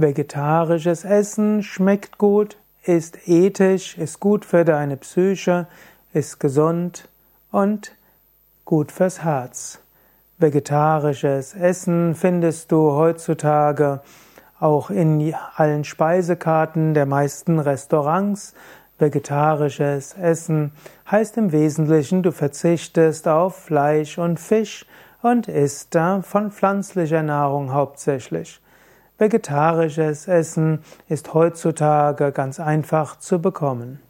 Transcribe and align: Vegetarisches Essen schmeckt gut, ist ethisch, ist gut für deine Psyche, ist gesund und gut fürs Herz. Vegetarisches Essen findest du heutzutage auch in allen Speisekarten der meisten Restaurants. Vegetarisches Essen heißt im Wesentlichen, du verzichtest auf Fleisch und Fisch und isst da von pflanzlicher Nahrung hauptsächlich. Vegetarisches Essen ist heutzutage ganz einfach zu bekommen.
Vegetarisches 0.00 1.04
Essen 1.04 1.62
schmeckt 1.62 2.16
gut, 2.16 2.56
ist 2.82 3.28
ethisch, 3.28 3.98
ist 3.98 4.18
gut 4.18 4.46
für 4.46 4.64
deine 4.64 4.96
Psyche, 4.96 5.66
ist 6.14 6.40
gesund 6.40 7.06
und 7.52 7.92
gut 8.64 8.92
fürs 8.92 9.22
Herz. 9.22 9.80
Vegetarisches 10.38 11.54
Essen 11.54 12.14
findest 12.14 12.72
du 12.72 12.92
heutzutage 12.92 14.00
auch 14.58 14.88
in 14.88 15.34
allen 15.56 15.84
Speisekarten 15.84 16.94
der 16.94 17.04
meisten 17.04 17.58
Restaurants. 17.58 18.54
Vegetarisches 18.98 20.14
Essen 20.14 20.72
heißt 21.10 21.36
im 21.36 21.52
Wesentlichen, 21.52 22.22
du 22.22 22.32
verzichtest 22.32 23.28
auf 23.28 23.64
Fleisch 23.64 24.16
und 24.16 24.40
Fisch 24.40 24.86
und 25.20 25.46
isst 25.46 25.94
da 25.94 26.22
von 26.22 26.50
pflanzlicher 26.50 27.22
Nahrung 27.22 27.74
hauptsächlich. 27.74 28.62
Vegetarisches 29.20 30.28
Essen 30.28 30.78
ist 31.06 31.34
heutzutage 31.34 32.32
ganz 32.32 32.58
einfach 32.58 33.18
zu 33.18 33.38
bekommen. 33.38 34.00